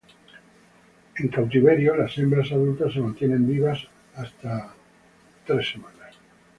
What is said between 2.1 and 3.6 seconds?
hembras adultas se mantienen